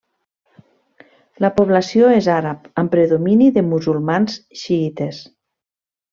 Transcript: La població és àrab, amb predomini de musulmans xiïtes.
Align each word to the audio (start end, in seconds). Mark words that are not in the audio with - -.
La 1.45 1.51
població 1.59 2.09
és 2.13 2.29
àrab, 2.37 2.65
amb 2.83 2.93
predomini 2.95 3.51
de 3.59 3.65
musulmans 3.75 4.41
xiïtes. 4.65 5.21